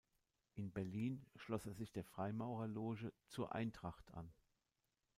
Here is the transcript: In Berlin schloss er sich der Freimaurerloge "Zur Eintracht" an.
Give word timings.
In 0.55 0.71
Berlin 0.71 1.27
schloss 1.35 1.67
er 1.67 1.75
sich 1.75 1.91
der 1.91 2.03
Freimaurerloge 2.03 3.13
"Zur 3.27 3.53
Eintracht" 3.53 4.11
an. 4.15 4.33